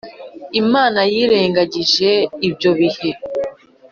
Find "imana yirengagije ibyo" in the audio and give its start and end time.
0.61-2.71